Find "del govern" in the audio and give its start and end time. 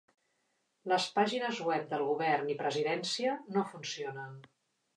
1.93-2.51